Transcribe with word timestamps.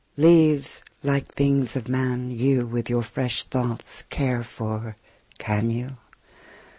Leaves, 0.17 0.81
like 1.03 1.27
the 1.27 1.35
things 1.35 1.75
of 1.75 1.87
man, 1.87 2.31
you 2.31 2.65
With 2.65 2.89
your 2.89 3.03
fresh 3.03 3.43
thoughts 3.43 4.01
care 4.09 4.41
for, 4.43 4.95
can 5.37 5.69
you? 5.69 5.97